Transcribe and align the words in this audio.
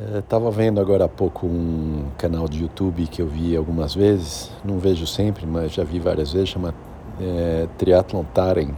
Estava 0.00 0.50
vendo 0.50 0.80
agora 0.80 1.04
há 1.04 1.08
pouco 1.08 1.46
um 1.46 2.06
canal 2.16 2.48
de 2.48 2.62
YouTube 2.62 3.06
que 3.06 3.20
eu 3.20 3.26
vi 3.26 3.54
algumas 3.54 3.94
vezes, 3.94 4.50
não 4.64 4.78
vejo 4.78 5.06
sempre, 5.06 5.44
mas 5.44 5.72
já 5.72 5.84
vi 5.84 5.98
várias 5.98 6.32
vezes, 6.32 6.48
chama 6.48 6.74
é, 7.20 7.68
Triathlon 7.76 8.24
Taren. 8.24 8.70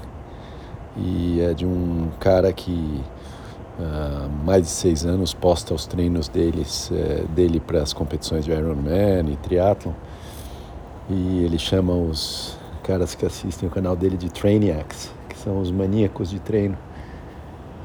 E 0.96 1.40
é 1.40 1.54
de 1.54 1.64
um 1.64 2.08
cara 2.18 2.52
que 2.52 3.00
há 3.78 4.28
mais 4.44 4.62
de 4.62 4.68
seis 4.70 5.06
anos 5.06 5.32
posta 5.32 5.72
os 5.72 5.86
treinos 5.86 6.26
deles, 6.26 6.90
é, 6.92 7.22
dele 7.32 7.60
para 7.60 7.80
as 7.80 7.92
competições 7.92 8.44
de 8.44 8.50
Ironman 8.50 9.32
e 9.32 9.36
Triathlon. 9.36 9.92
E 11.08 11.44
ele 11.44 11.60
chama 11.60 11.92
os 11.92 12.58
caras 12.82 13.14
que 13.14 13.24
assistem 13.24 13.68
o 13.68 13.72
canal 13.72 13.94
dele 13.94 14.16
de 14.16 14.32
Trainiacs, 14.32 15.12
que 15.28 15.38
são 15.38 15.60
os 15.60 15.70
maníacos 15.70 16.28
de 16.28 16.40
treino. 16.40 16.76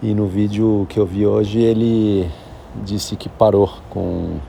E 0.02 0.16
no 0.16 0.26
vídeo 0.26 0.88
que 0.90 1.00
eu 1.00 1.06
vi 1.06 1.28
hoje 1.28 1.60
ele 1.60 2.28
disse 2.84 3.16
que 3.16 3.30
parou 3.30 3.70
com 3.90 4.40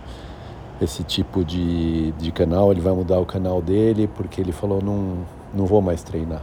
esse 0.80 1.04
tipo 1.04 1.44
de, 1.44 2.12
de 2.12 2.32
canal, 2.32 2.72
ele 2.72 2.80
vai 2.80 2.92
mudar 2.92 3.18
o 3.18 3.26
canal 3.26 3.60
dele 3.60 4.08
porque 4.08 4.40
ele 4.40 4.52
falou 4.52 4.82
não, 4.82 5.18
não 5.54 5.66
vou 5.66 5.82
mais 5.82 6.02
treinar. 6.02 6.42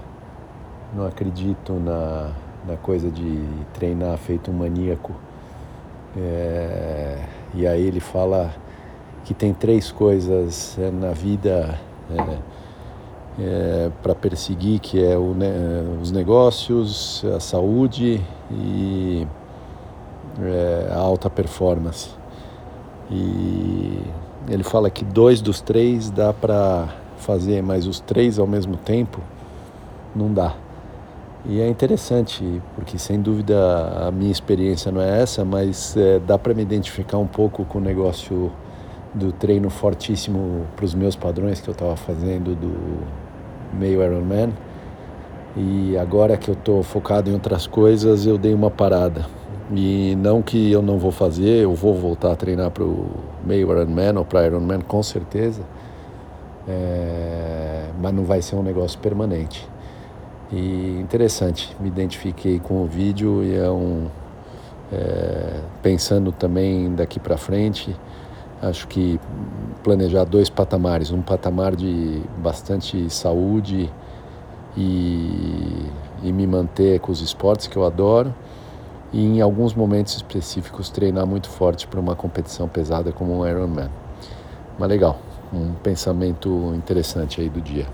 Não 0.95 1.05
acredito 1.05 1.73
na, 1.73 2.31
na 2.67 2.77
coisa 2.77 3.09
de 3.09 3.43
treinar 3.73 4.17
feito 4.17 4.51
um 4.51 4.53
maníaco. 4.53 5.13
É, 6.15 7.23
e 7.53 7.67
aí 7.67 7.85
ele 7.85 7.99
fala 7.99 8.53
que 9.25 9.33
tem 9.33 9.53
três 9.53 9.91
coisas 9.91 10.77
é, 10.79 10.89
na 10.89 11.11
vida 11.11 11.79
é, 12.09 12.37
é, 13.39 13.91
para 14.01 14.15
perseguir, 14.15 14.79
que 14.79 15.03
é 15.03 15.17
o, 15.17 15.35
os 16.01 16.11
negócios, 16.11 17.25
a 17.35 17.39
saúde 17.39 18.21
e 18.49 19.27
é, 20.41 20.91
a 20.91 20.97
alta 20.97 21.29
performance. 21.29 22.09
E 23.09 24.01
ele 24.49 24.63
fala 24.63 24.89
que 24.89 25.03
dois 25.03 25.41
dos 25.41 25.61
três 25.61 26.09
dá 26.09 26.33
para 26.33 26.87
fazer, 27.17 27.61
mas 27.61 27.85
os 27.87 27.99
três 27.99 28.37
ao 28.39 28.47
mesmo 28.47 28.77
tempo 28.77 29.19
não 30.15 30.33
dá. 30.33 30.55
E 31.45 31.61
é 31.61 31.67
interessante, 31.67 32.61
porque 32.75 32.97
sem 32.97 33.21
dúvida 33.21 34.07
a 34.07 34.11
minha 34.11 34.31
experiência 34.31 34.91
não 34.91 34.99
é 34.99 35.21
essa, 35.21 35.45
mas 35.45 35.95
é, 35.95 36.19
dá 36.19 36.37
para 36.37 36.53
me 36.53 36.61
identificar 36.61 37.17
um 37.17 37.27
pouco 37.27 37.63
com 37.63 37.77
o 37.77 37.81
negócio 37.81 38.51
do 39.13 39.31
treino 39.31 39.69
fortíssimo 39.69 40.65
para 40.75 40.85
os 40.85 40.93
meus 40.93 41.15
padrões 41.15 41.61
que 41.61 41.69
eu 41.69 41.71
estava 41.71 41.95
fazendo 41.95 42.53
do 42.53 42.73
meio 43.73 44.03
Ironman. 44.03 44.51
E 45.55 45.97
agora 45.97 46.37
que 46.37 46.49
eu 46.49 46.53
estou 46.53 46.83
focado 46.83 47.29
em 47.29 47.33
outras 47.33 47.65
coisas, 47.65 48.25
eu 48.25 48.37
dei 48.37 48.53
uma 48.53 48.69
parada. 48.69 49.25
E 49.71 50.15
não 50.15 50.41
que 50.41 50.71
eu 50.71 50.81
não 50.81 50.97
vou 50.97 51.11
fazer, 51.11 51.63
eu 51.63 51.73
vou 51.73 51.93
voltar 51.93 52.31
a 52.31 52.35
treinar 52.35 52.71
para 52.71 52.85
o 52.85 53.07
meio 53.45 53.69
Ironman 53.69 54.17
ou 54.17 54.23
para 54.23 54.45
Ironman 54.45 54.79
com 54.79 55.03
certeza, 55.03 55.61
é, 56.67 57.89
mas 58.01 58.13
não 58.13 58.23
vai 58.23 58.41
ser 58.41 58.55
um 58.55 58.63
negócio 58.63 58.97
permanente. 58.99 59.67
E 60.51 60.97
interessante, 61.01 61.75
me 61.81 61.89
identifiquei 61.89 62.59
com 62.59 62.81
o 62.81 62.85
vídeo 62.85 63.43
e 63.43 63.55
é 63.55 63.69
um. 63.69 64.07
É, 64.89 65.59
pensando 65.83 66.31
também 66.31 66.95
daqui 66.95 67.19
para 67.19 67.35
frente, 67.35 67.93
acho 68.61 68.87
que 68.87 69.19
planejar 69.83 70.23
dois 70.23 70.49
patamares, 70.49 71.11
um 71.11 71.21
patamar 71.21 71.75
de 71.75 72.21
bastante 72.37 73.09
saúde 73.09 73.91
e, 74.77 75.89
e 76.23 76.31
me 76.31 76.47
manter 76.47 77.01
com 77.01 77.11
os 77.11 77.19
esportes 77.19 77.67
que 77.67 77.75
eu 77.75 77.85
adoro 77.85 78.33
e 79.13 79.23
em 79.23 79.41
alguns 79.41 79.73
momentos 79.73 80.15
específicos 80.15 80.89
treinar 80.89 81.25
muito 81.25 81.49
forte 81.49 81.87
para 81.87 81.99
uma 81.99 82.15
competição 82.15 82.67
pesada 82.67 83.11
como 83.11 83.39
um 83.39 83.47
Ironman. 83.47 83.89
Mas 84.77 84.89
legal, 84.89 85.19
um 85.53 85.73
pensamento 85.73 86.73
interessante 86.75 87.41
aí 87.41 87.49
do 87.49 87.61
dia. 87.61 87.87